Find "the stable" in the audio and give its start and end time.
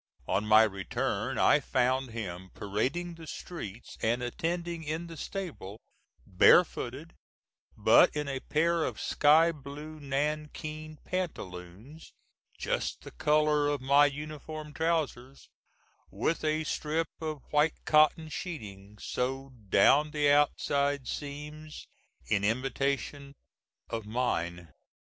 5.05-5.79